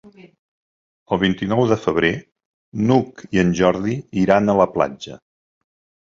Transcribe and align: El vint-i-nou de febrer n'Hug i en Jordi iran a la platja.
El 1.15 1.19
vint-i-nou 1.23 1.59
de 1.71 1.75
febrer 1.81 2.09
n'Hug 2.91 3.21
i 3.37 3.41
en 3.41 3.51
Jordi 3.59 3.93
iran 4.23 4.49
a 4.49 4.55
la 4.61 4.67
platja. 4.79 5.19